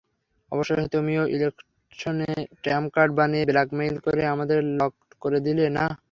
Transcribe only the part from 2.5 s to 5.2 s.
trump card বানিয়ে, blackmail করে আমাদের লকড